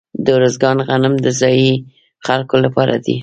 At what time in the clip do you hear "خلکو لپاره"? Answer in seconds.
2.25-2.95